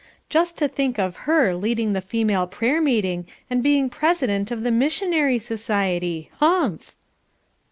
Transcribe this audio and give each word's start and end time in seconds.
Just 0.29 0.57
to 0.57 0.67
think 0.67 0.97
of 0.97 1.15
her 1.29 1.53
leading 1.53 1.93
the 1.93 2.01
female 2.01 2.47
prayer 2.47 2.81
meeting 2.81 3.27
and 3.51 3.61
being 3.61 3.87
president 3.87 4.49
of 4.49 4.63
the 4.63 4.71
Missionary 4.71 5.37
society, 5.37 6.31
humph! 6.39 6.95